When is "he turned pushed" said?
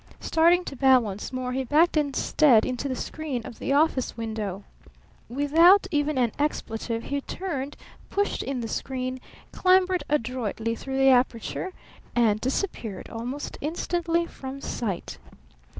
7.03-8.41